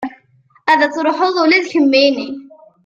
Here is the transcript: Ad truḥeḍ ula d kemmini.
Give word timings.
Ad 0.71 0.81
truḥeḍ 0.93 1.35
ula 1.43 1.63
d 1.63 1.65
kemmini. 1.73 2.29